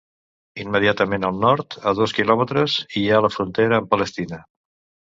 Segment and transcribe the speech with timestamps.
[0.63, 4.43] Immediatament al nord, a dos quilòmetres, hi ha la frontera amb Palestina.